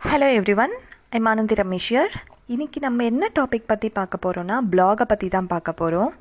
[0.00, 0.72] Hello every one
[1.10, 2.12] I'm Anandhi ரமேஷ்யர்
[2.48, 6.12] இன்றைக்கி நம்ம என்ன டாபிக் பற்றி பார்க்க போகிறோன்னா பிளாகை பற்றி தான் பார்க்க போகிறோம்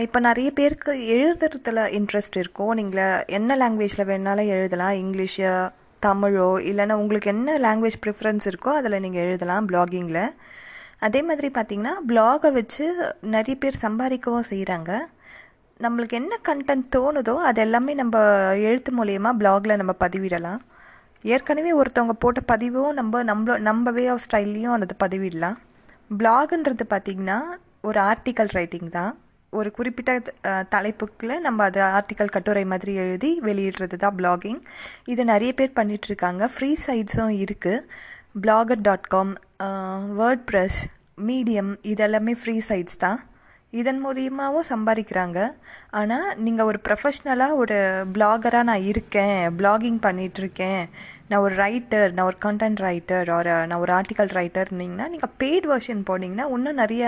[0.00, 4.92] இப்போ நிறைய பேருக்கு எழுதுறதுல இன்ட்ரெஸ்ட் இருக்கும் நீங்கள் என்ன லாங்குவேஜில் வேணாலும் எழுதலாம்.
[4.92, 5.70] இங்கிலீஷு
[6.02, 10.34] தமிழோ இல்லைன்னா உங்களுக்கு என்ன லாங்குவேஜ் ப்ரிஃபரன்ஸ் இருக்கோ அதில் நீங்கள் எழுதலாம் பிளாகிங்கில்
[10.98, 12.86] அதே மாதிரி பார்த்திங்கன்னா பிளாகை வச்சு
[13.20, 14.90] நிறைய பேர் சம்பாதிக்கவும் செய்கிறாங்க
[15.80, 18.18] நம்மளுக்கு என்ன கண்டென்ட் தோணுதோ அது எல்லாமே நம்ம
[18.54, 20.60] எழுத்து மூலயமா பிளாகில் நம்ம பதிவிடலாம்.
[21.24, 25.58] ஏற்கனவே ஒருத்தவங்க போட்ட பதிவும் நம்ம நம்ம நம்ம வே ஆஃப் ஸ்டைல்லையும் அதை பதிவிடலாம்.
[26.20, 27.38] பிளாகுன்றது பார்த்திங்கன்னா
[27.88, 29.12] ஒரு ஆர்டிக்கல் ரைட்டிங் தான்.
[29.52, 30.10] ஒரு குறிப்பிட்ட
[30.74, 34.60] தலைப்புக்கில் நம்ம அது ஆர்டிக்கல் கட்டுரை மாதிரி எழுதி வெளியிடுறது தான் பிளாகிங்
[35.12, 37.84] இது நிறைய பேர் பண்ணிகிட்ருக்காங்க ஃப்ரீ சைட்ஸும் இருக்குது
[38.44, 39.32] Blogger dot com
[40.50, 40.80] WordPress
[41.28, 43.18] Medium இதெல்லாமே ஃப்ரீ சைட்ஸ் தான்.
[43.80, 45.38] இதன் மூலியமாகவும் சம்பாதிக்கிறாங்க.
[46.00, 47.78] ஆனால் நீங்கள் ஒரு ப்ரொஃபஷ்னலாக ஒரு
[48.14, 50.82] பிளாகராக நான் இருக்கேன் பிளாகிங் பண்ணிகிட்ருக்கேன்
[51.28, 56.02] நான் ஒரு ரைட்டர் நான் ஒரு கண்டென்ட் ரைட்டர் ஒரு நான் ஒரு ஆர்டிக்கல் ரைட்டர்னிங்கன்னா நீங்கள் பெய்ட் வெர்ஷன்
[56.10, 57.04] போனீங்கன்னா இன்னும் நிறைய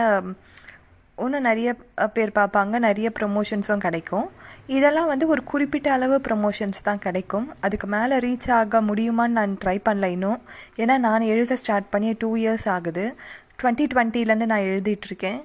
[1.24, 1.69] இன்னும் நிறைய
[2.14, 4.28] பேர் பார்ப்பாங்க நிறைய ப்ரொமோஷன்ஸும் கிடைக்கும்.
[4.77, 7.46] இதெல்லாம் வந்து ஒரு குறிப்பிட்ட அளவு ப்ரொமோஷன்ஸ் தான் கிடைக்கும்.
[7.67, 10.41] அதுக்கு மேலே ரீச் ஆக முடியுமான்னு நான் ட்ரை பண்ணல இன்னும்.
[10.83, 13.05] ஏன்னா நான் எழுத ஸ்டார்ட் பண்ணி டூ இயர்ஸ் ஆகுது.
[13.58, 15.41] டுவெண்ட்டி டுவெண்ட்டிலேருந்து நான் எழுதிட்டுருக்கேன்.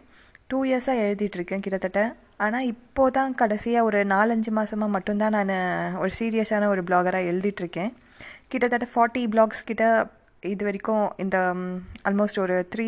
[0.52, 2.02] டூ இயர்ஸாக எழுதிட்டுருக்கேன் கிட்டத்தட்ட.
[2.44, 7.92] ஆனால் இப்போ தான் கடைசியாக ஒரு நாலஞ்சு மாதமாக மட்டும்தான் நான் ஒரு சீரியஸான ஒரு பிளாகராக எழுதிட்டுருக்கேன்.
[8.52, 9.84] கிட்டத்தட்ட ஃபார்ட்டி பிளாக்ஸ் கிட்ட
[10.54, 11.38] இது வரைக்கும் இந்த
[12.10, 12.88] ஆல்மோஸ்ட் ஒரு த்ரீ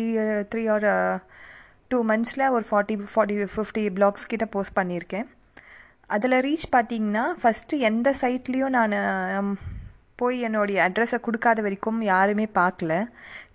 [0.52, 0.88] த்ரீ ஆர்
[1.92, 5.26] டூ மந்த்ஸில் ஒரு ஃபார்ட்டி ஃபார்ட்டி ஃபிஃப்டி பிளாக்ஸ் கிட்ட போஸ்ட் பண்ணியிருக்கேன்.
[6.16, 8.94] அதில் ரீச் பார்த்தீங்கன்னா ஃபஸ்ட்டு எந்த சைட்லேயும் நான்
[10.22, 12.92] போய் என்னுடைய அட்ரஸை கொடுக்காத வரைக்கும் யாருமே பார்க்கல.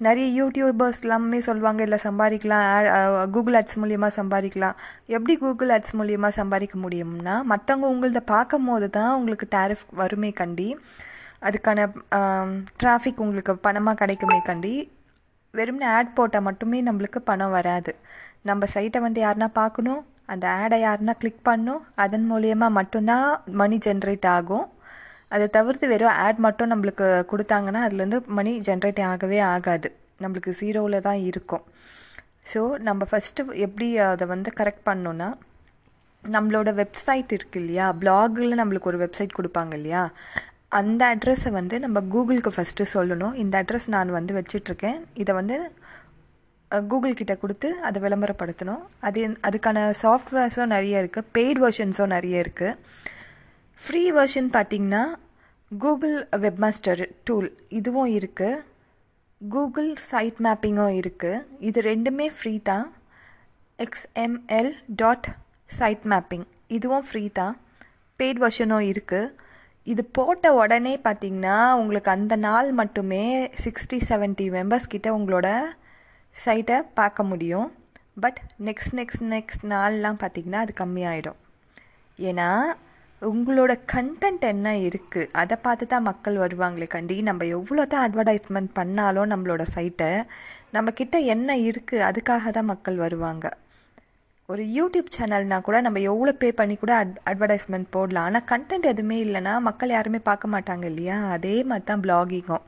[0.06, 2.66] நிறைய யூடியூபர்ஸ் எல்லாமே சொல்லுவாங்க இல்லை சம்பாதிக்கலாம்.
[3.36, 4.76] கூகுள் அட்ஸ் மூலியமாக சம்பாதிக்கலாம்.
[5.16, 10.70] எப்படி கூகுள் அட்ஸ் மூலியமாக சம்பாதிக்க முடியும்னா மற்றவங்க உங்களத பார்க்கும் போது தான் உங்களுக்கு டேரிஃப் வருமே கண்டி
[11.48, 11.80] அதுக்கான
[12.82, 14.76] டிராஃபிக் உங்களுக்கு பணமாக கிடைக்குமே கண்டி
[15.58, 17.92] வெறும்னே ஆட் போட்டால் மட்டுமே நம்மளுக்கு பணம் வராது.
[18.50, 20.02] நம்ம சைட்டை வந்து யாருனா பார்க்கணும்
[20.34, 23.28] அந்த ஆடை யாருன்னா கிளிக் பண்ணணும் அதன் மூலியமாக மட்டும்தான்
[23.62, 24.66] மணி ஜென்ரேட் ஆகும்.
[25.36, 29.90] அதை தவிர்த்து வெறும் ஆட் மட்டும் நம்மளுக்கு கொடுத்தாங்கன்னா அதுலேருந்து மணி ஜென்ரேட் ஆகவே ஆகாது.
[30.24, 31.66] நம்மளுக்கு ஜீரோவில் தான் இருக்கும்.
[32.52, 35.30] ஸோ நம்ம ஃபஸ்ட்டு எப்படி அதை வந்து கரெக்ட் பண்ணோன்னா
[36.36, 37.88] நம்மளோட வெப்சைட் இருக்கு இல்லையா?
[38.02, 40.04] பிளாகில் நம்மளுக்கு ஒரு வெப்சைட் கொடுப்பாங்க இல்லையா?
[40.80, 43.36] அந்த அட்ரஸை வந்து நம்ம கூகுளுக்கு ஃபஸ்ட்டு சொல்லணும்.
[43.44, 44.98] இந்த அட்ரஸ் நான் வந்து வச்சிட்ருக்கேன்.
[45.24, 45.58] இதை வந்து
[46.92, 48.82] கூகுள் கிட்ட கொடுத்து அதை விளம்பரப்படுத்தணும்.
[49.08, 52.74] அது அதுக்கான சாஃப்ட்வேர்ஸும் நிறைய இருக்குது பெய்ட் வெர்ஷன்ஸும் நிறைய இருக்குது
[53.82, 55.02] ஃப்ரீ வெர்ஷன் பார்த்தீங்கன்னா
[55.72, 58.64] கூகுள் வெப்மாஸ்டர் டூல் இதுவும் இருக்குது
[59.42, 62.86] கூகுள் சைட் மேப்பிங்கும் இருக்குது இது ரெண்டுமே ஃப்ரீ தான்.
[63.86, 64.72] எக்ஸ்எம்எல்
[65.02, 65.28] டாட்
[65.80, 66.46] சைட் மேப்பிங்
[66.78, 67.56] இதுவும் ஃப்ரீ தான்.
[68.20, 69.34] பெய்ட் வெர்ஷனும் இருக்குது
[69.88, 73.24] இது போட்ட உடனே பார்த்தீங்கன்னா உங்களுக்கு அந்த நாள் மட்டுமே
[73.66, 75.50] சிக்ஸ்டி 70 மெம்பர்ஸ் கிட்ட உங்களோட
[76.36, 77.70] சைட்டை பார்க்க முடியும்.
[78.24, 81.40] பட் நெக்ஸ்ட் நெக்ஸ்ட் நெக்ஸ்ட் நாள்லாம் பார்த்தீங்கன்னா அது கம்மியாயிடும்.
[82.30, 82.50] ஏன்னா
[83.22, 87.16] உங்களோட கண்டென்ட் என்ன இருக்குது அதை பார்த்து தான் மக்கள் வருவாங்களே கண்டி.
[87.30, 90.10] நம்ம எவ்வளோ தான் அட்வர்டைஸ்மெண்ட் பண்ணாலும் நம்மளோட சைட்டை
[90.76, 93.46] நம்மக்கிட்ட என்ன இருக்குது அதுக்காக தான் மக்கள் வருவாங்க.
[94.50, 98.28] ஒரு யூடியூப் சேனல்னால் கூட நம்ம எவ்வளோ பே பண்ணி கூட அட் அட்வர்டைஸ்மெண்ட் போடலாம்.
[98.30, 101.18] ஆனால் கண்டென்ட் எதுவுமே இல்லைன்னா மக்கள் யாருமே பார்க்க மாட்டாங்க இல்லையா?
[101.38, 102.66] அதே மாதிரி தான் பிளாகிங்கும்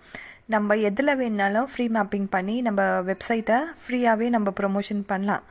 [0.56, 5.46] நம்ம எதில் வேணாலும் ஃப்ரீ மேப்பிங் பண்ணி நம்ம வெப்சைட்டை ஃப்ரீயாகவே நம்ம ப்ரொமோஷன் பண்ணலாம்.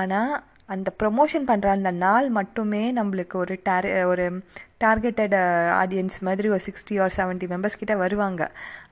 [0.00, 0.32] ஆனால்
[0.68, 4.26] அந்த ப்ரொமோஷன் பண்ணுற அந்த நாள் மட்டுமே நம்மளுக்கு ஒரு டேர் ஒரு
[4.84, 5.34] டார்கெட்டட்
[5.80, 8.42] ஆடியன்ஸ் uh, மாதிரி ஒரு சிக்ஸ்டி ஆர் 70 மெம்பர்ஸ் கிட்ட வருவாங்க.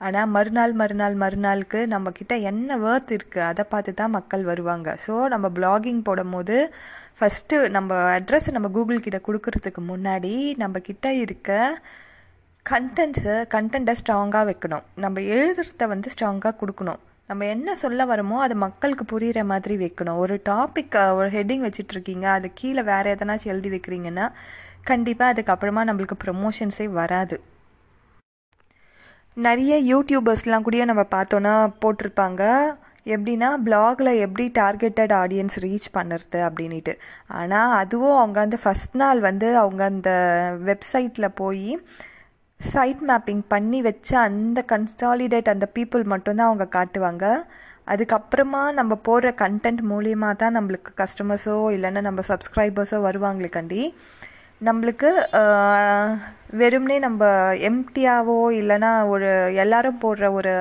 [0.06, 4.88] ஆனால் மறுநாள் மறுநாள் மறுநாளுக்கு நம்ம கிட்ட என்ன வேர்த் இருக்குது அதை பார்த்து தான் மக்கள் வருவாங்க.
[5.06, 6.58] ஸோ நம்ம பிளாகிங் போடும்போது
[7.20, 11.50] ஃபஸ்ட்டு நம்ம அட்ரஸை நம்ம கூகுள் கிட்ட கொடுக்கறதுக்கு முன்னாடி நம்ம கிட்ட இருக்க
[12.66, 14.86] கண்டென்ட்ஸை கண்டென்ட்டை ஸ்ட்ராங்காக வைக்கணும்.
[15.04, 17.00] நம்ம எழுதுறத வந்து ஸ்ட்ராங்காக கொடுக்கணும்.
[17.30, 20.16] நம்ம என்ன சொல்ல வரமோ அது மக்களுக்கு புரிகிற மாதிரி வைக்கணும்.
[20.16, 24.26] ஒரு டாபிக் ஒரு ஹெட்டிங் வச்சிட்ருக்கீங்க அது கீழே வேறு எதனாச்சும் எழுதி வைக்கிறீங்கன்னா
[24.82, 27.36] கண்டிப்பாக அதுக்கப்புறமா நம்மளுக்கு ப்ரொமோஷன்ஸே வராது.
[29.36, 31.54] நிறைய யூடியூபர்ஸ்லாம் கூட நம்ம பார்த்தோன்னா
[31.84, 32.42] போட்டிருப்பாங்க.
[33.14, 36.94] எப்படின்னா பிளாகில் எப்படி டார்கெட்டட் ஆடியன்ஸ் ரீச் பண்ணுறது அப்படின்ட்டு
[37.40, 40.10] ஆனால் அதுவும் அவங்க வந்து ஃபஸ்ட் நாள் வந்து அவங்க அந்த
[40.68, 41.70] வெப்சைட்டில் போய்
[42.60, 47.26] சைட் மேப்பிங் பண்ணி வச்ச அந்த கன்சாலிடேட் அந்த பீப்புள் மட்டும்தான் அவங்க காட்டுவாங்க.
[47.92, 53.82] அதுக்கப்புறமா நம்ம போடுற கண்டென்ட் மூலியமாக தான் நம்மளுக்கு கஸ்டமர்ஸோ இல்லைன்னா நம்ம சப்ஸ்கிரைபர்ஸோ வருவாங்களே கண்டி.
[54.68, 55.10] நம்மளுக்கு
[56.58, 57.24] வெறும்னே நம்ம
[57.68, 59.28] எம்டியாவோ இல்லைனா ஒரு
[59.62, 60.52] எல்லாரும் போடுற ஒரு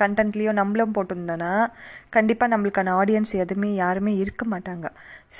[0.00, 1.50] கண்டென்ட்லேயோ நம்மளும் போட்டிருந்தோன்னா
[2.16, 4.86] கண்டிப்பாக நம்மளுக்கான ஆடியன்ஸ் எதுவுமே யாருமே இருக்க மாட்டாங்க.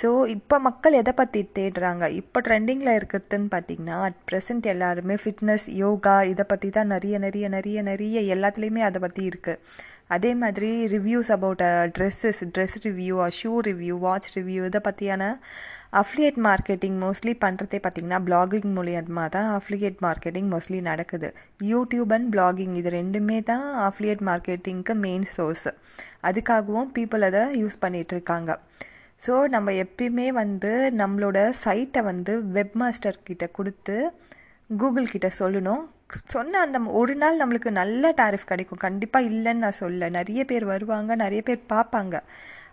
[0.01, 2.07] ஸோ இப்போ மக்கள் எதை பற்றி தேடுறாங்க?
[2.21, 7.81] இப்போ ட்ரெண்டிங்கில் இருக்கிறதுன்னு பார்த்தீங்கன்னா அட் ப்ரெசென்ட் எல்லாருமே ஃபிட்னஸ் யோகா இதை பற்றி தான் நிறைய நிறைய நிறைய
[7.91, 9.61] நிறைய எல்லாத்துலேயுமே அதை பற்றி இருக்குது
[10.09, 11.63] அதே மாதிரி reviews about
[11.95, 15.23] dresses dress review shoe review watch review இதை பற்றியான
[15.93, 21.29] அஃப்லியேட் மார்க்கெட்டிங் மோஸ்ட்லி பண்ணுறதே பார்த்திங்கன்னா பிளாகிங் மூலியமாக தான் அஃப்லியேட் மார்க்கெட்டிங் மோஸ்ட்லி நடக்குது.
[21.71, 25.67] யூடியூப் அண்ட் பிளாகிங் இது ரெண்டுமே தான் அஃப்லியேட் மார்க்கெட்டிங்க்கு மெயின் சோர்ஸ்
[26.29, 28.53] அதுக்காகவும் பீப்புள் அதை யூஸ் பண்ணிகிட்ருக்காங்க
[29.25, 30.71] ஸோ நம்ம எப்பயுமே வந்து
[31.01, 33.95] நம்மளோட சைட்டை வந்து வெப் மாஸ்டர் கிட்ட கொடுத்து
[34.81, 35.83] கூகுள் கிட்ட சொல்லணும்.
[36.33, 38.83] சொன்ன அந்த ஒரு நாள் நம்மளுக்கு நல்ல டாரிஃப் கிடைக்கும்.
[38.85, 42.15] கண்டிப்பாக இல்லைன்னு நான் சொல்ல நிறைய பேர் வருவாங்க நிறைய பேர் பார்ப்பாங்க.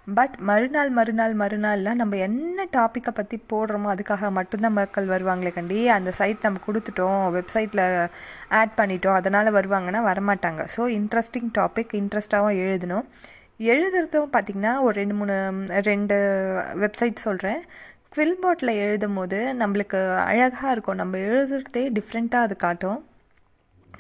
[0.06, 5.78] பட் மறுநாள் மறுநாள் மறுநாள்லாம் நம்ம என்ன டாப்பிக்கை பற்றி போடுறோமோ அதுக்காக மட்டும்தான் மக்கள் வருவாங்களே கண்டி.
[5.96, 7.82] அந்த சைட் நம்ம கொடுத்துட்டோம் வெப்சைட்டில்
[8.60, 10.64] ஆட் பண்ணிட்டோம் அதனால் வருவாங்கன்னா வரமாட்டாங்க.
[10.74, 13.06] ஸோ இன்ட்ரெஸ்டிங் டாபிக் இன்ட்ரெஸ்ட்டாகவும் எழுதணும்.
[13.72, 15.34] எழுதுறதும் பார்த்திங்கன்னா ஒரு ரெண்டு மூணு
[15.90, 16.16] ரெண்டு
[16.84, 17.60] வெப்சைட் சொல்கிறேன்
[18.16, 21.00] குவில்போர்ட்டில் எழுதும் போது நம்மளுக்கு அழகாக இருக்கும்.
[21.02, 23.00] நம்ம எழுதுறதே டிஃப்ரெண்ட்டாக அது காட்டும்.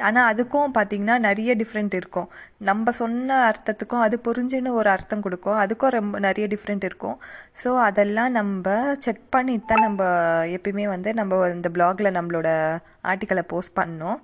[0.06, 2.28] ஆனால் அதுக்கும் பார்த்திங்கன்னா நிறைய டிஃப்ரெண்ட் இருக்கும்.
[2.68, 5.58] நம்ம சொன்ன அர்த்தத்துக்கும் அது புரிஞ்சுன்னு ஒரு அர்த்தம் கொடுக்கும்.
[5.64, 7.16] அதுக்கும் ரொம்ப நிறைய டிஃப்ரெண்ட் இருக்கும்.
[7.62, 8.74] ஸோ அதெல்லாம் நம்ம
[9.06, 10.02] செக் பண்ணிட்டு தான் நம்ம
[10.56, 12.50] எப்பயுமே வந்து நம்ம இந்த பிளாகில் நம்மளோட
[13.12, 14.20] ஆர்டிக்கலை போஸ்ட் பண்ணோம்.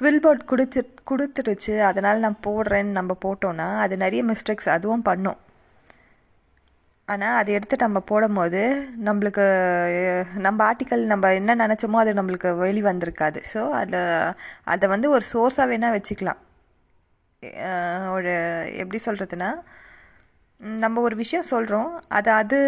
[0.00, 0.80] குவில்போர்ட் கொடுத்து
[1.10, 5.38] கொடுத்துருச்சு அதனால் நான் போடுறேன்னு நம்ம போட்டோன்னா அது நிறைய மிஸ்டேக்ஸ் அதுவும் பண்ணோம்.
[7.12, 8.60] ஆனால் அதை எடுத்து நம்ம போடும்போது
[9.06, 9.44] நம்மளுக்கு
[10.46, 13.40] நம்ம ஆர்டிக்கல் நம்ம என்ன நினச்சோமோ அது நம்மளுக்கு வெளி வந்திருக்காது.
[13.52, 14.00] ஸோ அதை
[14.74, 16.40] அதை வந்து ஒரு சோர்ஸாக வேணால் வச்சுக்கலாம்.
[18.16, 18.32] ஒரு
[18.82, 19.50] எப்படி சொல்கிறதுனா
[20.82, 22.58] நம்ம ஒரு விஷயம் சொல்கிறோம் அதை அது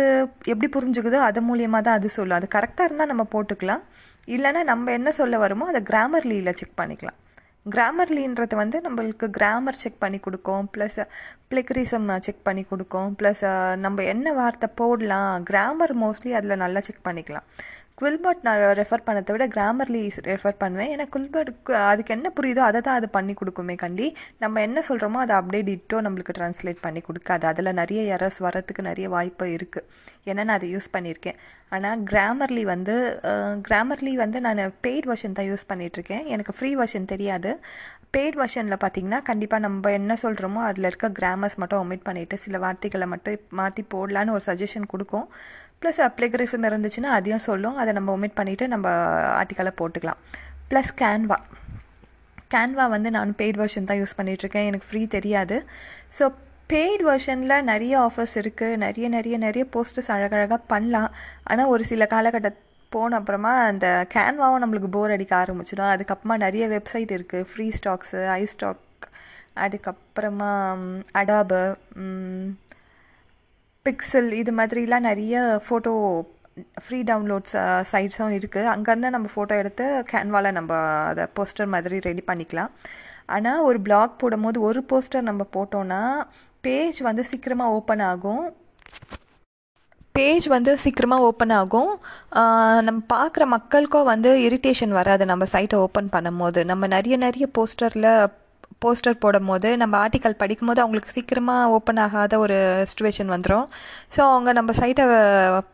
[0.53, 2.39] எப்படி புரிஞ்சுக்குதோ அது மூலியமாக தான் அது சொல்லும்.
[2.41, 3.85] அது கரெக்டாக இருந்தால் நம்ம போட்டுக்கலாம்.
[4.37, 7.19] இல்லைன்னா நம்ம என்ன சொல்ல வருமோ அதை கிராமர்லியில் செக் பண்ணிக்கலாம்.
[7.75, 10.69] கிராமர்லின்றது வந்து நம்மளுக்கு கிராமர் செக் பண்ணி கொடுக்கும்.
[10.75, 10.99] ப்ளஸ்
[11.51, 13.17] பிளிக்ரிசம் செக் பண்ணி கொடுக்கும்.
[13.21, 13.43] ப்ளஸ்
[13.85, 17.49] நம்ம என்ன வார்த்தை போடலாம் கிராமர் மோஸ்ட்லி அதில் நல்லா செக் பண்ணிக்கலாம்.
[18.01, 20.01] குவில்பர்ட் நான் ரெஃபர் பண்ணதை விட கிராமர்லி
[20.31, 20.91] ரெஃபர் பண்ணுவேன்.
[20.95, 24.07] ஏன்னா குவில்பர்ட் அதுக்கு என்ன புரியுதோ அதை தான் அது பண்ணி கொடுக்குமே கண்டி.
[24.43, 27.47] நம்ம என்ன சொல்கிறோமோ அதை அப்படியே டிட்டோ நம்மளுக்கு ட்ரான்ஸ்லேட் பண்ணி கொடுக்காது.
[27.53, 29.89] அதில் நிறைய எரர்ஸ் வரத்துக்கு நிறைய வாய்ப்பு இருக்குது
[30.31, 31.41] ஏன்னா நான் அதை யூஸ் பண்ணியிருக்கேன்.
[31.75, 32.95] ஆனால் கிராமர்லி வந்து
[33.69, 37.53] கிராமர்லி வந்து நான் பெய்ட் வெர்ஷன் தான் யூஸ் பண்ணிகிட்ருக்கேன் எனக்கு ஃப்ரீ வெர்ஷன் தெரியாது.
[38.15, 43.07] பெய்ட் வெர்ஷனில் பார்த்தீங்கன்னா கண்டிப்பாக நம்ம என்ன சொல்கிறோமோ அதில் இருக்க கிராமர்ஸ் மட்டும் ஒமிட் பண்ணிவிட்டு சில வார்த்தைகளை
[43.15, 45.27] மட்டும் மாற்றி போடலான்னு ஒரு சஜஷன் கொடுக்கும்.
[45.83, 47.77] ப்ளஸ் அப்ளிகரிசம் இருந்துச்சுன்னா அதையும் சொல்லும்.
[47.83, 48.89] அதை நம்ம ஒமிட் பண்ணிவிட்டு நம்ம
[49.41, 50.21] ஆர்டிக்கலை போட்டுக்கலாம்.
[50.71, 51.39] ப்ளஸ் கேன்வா
[52.55, 55.57] கேன்வா வந்து நான் பெய்ட் வெர்ஷன் தான் யூஸ் பண்ணிகிட்ருக்கேன் எனக்கு ஃப்ரீ தெரியாது.
[56.19, 56.25] ஸோ
[56.73, 61.11] பெய்ட் வெர்ஷனில் நிறைய ஆஃபர்ஸ் இருக்குது நிறைய நிறைய நிறைய போஸ்டர்ஸ் அழகழகாக பண்ணலாம்.
[61.51, 62.51] ஆனால் ஒரு சில காலகட்ட
[62.95, 65.93] போன அப்புறமா அந்த கேன்வாவும் நம்மளுக்கு போர் அடிக்க ஆரம்பிச்சிடும்.
[65.95, 69.07] அதுக்கப்புறமா நிறைய வெப்சைட் இருக்குது ஃப்ரீ ஸ்டாக்ஸு ஐ ஸ்டாக்
[69.65, 70.53] அதுக்கப்புறமா
[71.21, 71.63] அடாபு
[73.87, 75.37] பிக்சல் இது மாதிரிலாம் நிறைய
[75.67, 75.93] ஃபோட்டோ
[76.85, 77.57] ஃப்ரீ டவுன்லோட்ஸ்
[77.91, 80.79] சைட்ஸும் இருக்குது அங்கேருந்து நம்ம ஃபோட்டோ எடுத்து கேன்வாவில் நம்ம
[81.11, 82.73] அதை போஸ்டர் மாதிரி ரெடி பண்ணிக்கலாம்.
[83.35, 86.01] ஆனால் ஒரு பிளாக் போடும்போது ஒரு போஸ்டர் நம்ம போட்டோன்னா
[86.67, 88.45] பேஜ் வந்து சீக்கிரமாக ஓப்பன் ஆகும்.
[90.17, 91.91] பேஜ் வந்து சீக்கிரமாக ஓப்பன் ஆகும்.
[92.87, 95.25] நம்ம பார்க்குற மக்களுக்கும் வந்து இரிட்டேஷன் வராது.
[95.33, 98.11] நம்ம சைட்டை ஓப்பன் பண்ணும் போது நம்ம நிறைய நிறைய போஸ்டரில்
[98.85, 102.57] போஸ்டர் போடும் போது நம்ம ஆர்டிக்கல் படிக்கும்போது அவங்களுக்கு சீக்கிரமாக ஓப்பன் ஆகாத ஒரு
[102.91, 103.67] சுச்சுவேஷன் வந்துடும்
[104.15, 105.05] ஸோ அவங்க நம்ம சைட்டை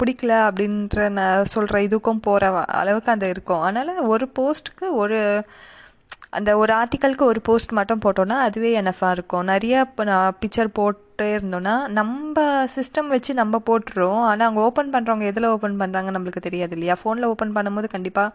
[0.01, 2.51] பிடிக்கல அப்படின்ற நான் சொல்கிற இதுக்கும் போகிற
[2.83, 3.63] அளவுக்கு அந்த இருக்கும்.
[3.69, 5.21] அதனால் ஒரு போஸ்ட்டுக்கு ஒரு
[6.39, 9.45] அந்த ஒரு ஆர்டிக்கலுக்கு ஒரு போஸ்ட் மட்டும் போட்டோன்னா அதுவே எனஃபாக இருக்கும்.
[9.53, 12.45] நிறைய இப்போ நான் பிக்சர் போட்டே இருந்தோன்னா நம்ம
[12.77, 16.97] சிஸ்டம் வச்சு நம்ம போட்டுருவோம் ஆனால் அவங்க ஓப்பன் பண்ணுறவங்க எதில் ஓப்பன் பண்ணுறாங்க நம்மளுக்கு தெரியாது இல்லையா?
[17.03, 18.31] ஃபோனில் ஓப்பன் பண்ணும்போது கண்டிப்பாக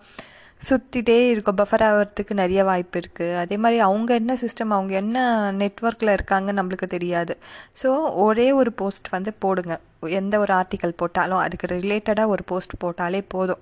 [0.62, 5.18] சுற்றிட்டே இருக்கும் பஃபர் ஆகிறதுக்கு நிறைய வாய்ப்பு இருக்குது அதே மாதிரி அவங்க என்ன சிஸ்டம் அவங்க என்ன
[5.60, 7.38] நெட்ஒர்க்கில் இருக்காங்க நம்மளுக்கு தெரியாது.
[7.84, 7.90] ஸோ
[8.26, 9.76] ஒரே ஒரு போஸ்ட் வந்து போடுங்க.
[10.22, 13.62] எந்த ஒரு ஆர்டிக்கல் போட்டாலும் அதுக்கு ரிலேட்டடாக ஒரு போஸ்ட் போட்டாலே போதும்.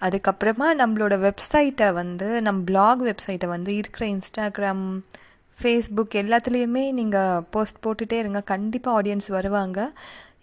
[0.00, 4.84] அதுக்கப்புறமா நம்மளோட வெப்சைட்டை வந்து நம்ம பிளாக் வெப்சைட்டை வந்து இருக்கிற இன்ஸ்டாகிராம்
[5.58, 8.40] ஃபேஸ்புக் எல்லாத்துலேயுமே நீங்கள் போஸ்ட் போட்டுகிட்டே இருங்க.
[8.40, 9.78] கண்டிப்பாக ஆடியன்ஸ் வருவாங்க.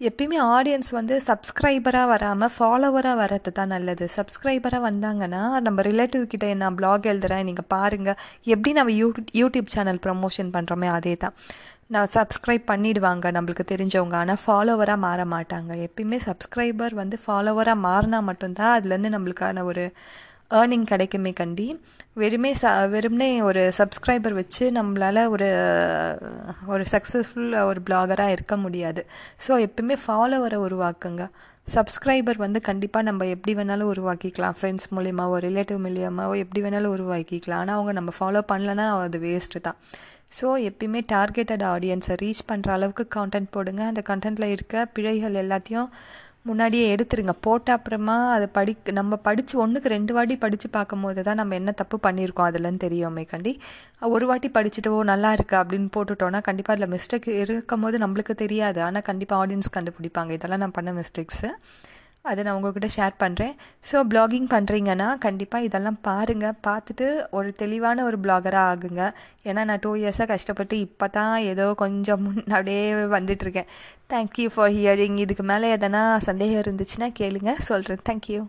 [0.08, 4.06] எப்பயுமே ஆடியன்ஸ் வந்து சப்ஸ்கிரைபராக வராமல் ஃபாலோவராக வர்றது தான் நல்லது.
[4.16, 8.18] சப்ஸ்கிரைபராக வந்தாங்கன்னா நம்ம ரிலேட்டிவ் கிட்ட நான் பிளாக் எழுதுகிறேன் நீங்கள் பாருங்கள்
[8.54, 9.08] எப்படி நம்ம யூ
[9.42, 11.36] யூடியூப் சேனல் ப்ரமோஷன் பண்ணுறோமே அதே தான்
[11.96, 14.16] நான் சப்ஸ்கிரைப் பண்ணிடுவாங்க நம்மளுக்கு தெரிஞ்சவங்க.
[14.24, 15.72] ஆனால் ஃபாலோவராக மாற மாட்டாங்க.
[15.88, 19.86] எப்பயுமே சப்ஸ்கிரைபர் வந்து ஃபாலோவராக மாறினா மட்டும்தான் அதுலேருந்து நம்மளுக்கான ஒரு
[20.60, 21.68] ஏர்னிங் கிடைக்குமே கண்டி.
[22.22, 25.48] வெறுமே ச வெறுமனே ஒரு சப்ஸ்கிரைபர் வச்சு நம்மளால் ஒரு
[26.74, 29.04] ஒரு சக்ஸஸ்ஃபுல் ஒரு பிளாகராக இருக்க முடியாது.
[29.46, 31.26] ஸோ எப்பவுமே ஃபாலோவரை உருவாக்குங்க.
[31.76, 34.56] சப்ஸ்கிரைபர் வந்து கண்டிப்பாக நம்ம எப்படி வேணாலும் உருவாக்கிக்கலாம்.
[34.60, 37.62] ஃப்ரெண்ட்ஸ் மூலியமாவோ ரிலேட்டிவ் மூலியமாவோ எப்படி வேணாலும் உருவாக்கிக்கலாம்.
[37.64, 39.80] ஆனால் அவங்க நம்ம ஃபாலோ பண்ணலன்னா அது வேஸ்ட்டு தான்.
[40.38, 43.82] ஸோ எப்பயுமே டார்கெட்டட் ஆடியன்ஸை ரீச் பண்ணுற அளவுக்கு கண்டென்ட் போடுங்க.
[43.92, 45.90] அந்த கண்டென்ட்டில் இருக்க பிழைகள் எல்லாத்தையும்
[46.50, 47.34] முன்னாடியே எடுத்துருங்க.
[47.46, 51.98] போட்ட அப்புறமா அதை படி நம்ம படித்து ஒன்றுக்கு ரெண்டு வாட்டி படித்து பார்க்கும்போது தான் நம்ம என்ன தப்பு
[52.08, 53.54] பண்ணியிருக்கோம் அதுலன்னு தெரியுமே கண்டி.
[54.16, 58.82] ஒரு வாட்டி படிச்சுட்டு ஓ நல்லா இருக்குது அப்படின்னு போட்டுட்டோன்னா கண்டிப்பாக அதில் மிஸ்டேக் இருக்கும் போது நம்மளுக்கு தெரியாது.
[58.88, 60.32] ஆனால் கண்டிப்பாக ஆடியன்ஸ் கண்டுபிடிப்பாங்க.
[60.40, 61.52] இதெல்லாம் நான் பண்ண மிஸ்டேக்ஸு
[62.30, 63.54] அதை நான் உங்கள்கிட்ட ஷேர் பண்ணுறேன்
[63.90, 69.04] ஸோ ப்ளாகிங் பண்ணுறீங்கன்னா கண்டிப்பாக இதெல்லாம் பாருங்கள் பார்த்துட்டு ஒரு தெளிவான ஒரு பிளாகராக ஆகுங்க.
[69.50, 72.86] ஏன்னா நான் டூ இயர்ஸாக கஷ்டப்பட்டு இப்போ தான் ஏதோ கொஞ்சம் முன்னாடியே
[73.18, 73.70] வந்துட்டுருக்கேன்.
[74.14, 77.54] தேங்க்யூ ஃபார் ஹியரிங் இதுக்கு மேலே எதனா சந்தேகம் இருந்துச்சுன்னா கேளுங்க.
[77.72, 78.42] சொல்கிறேன் தேங்க்யூ